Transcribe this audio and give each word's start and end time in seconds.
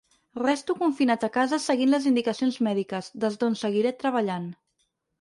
Resto 0.47 0.71
confinat 0.81 1.21
a 1.27 1.29
casa 1.37 1.59
seguint 1.67 1.93
les 1.93 2.09
indicacions 2.13 2.59
mèdiques, 2.71 3.13
des 3.27 3.41
d’on 3.45 3.63
seguiré 3.65 3.97
treballant. 4.05 4.53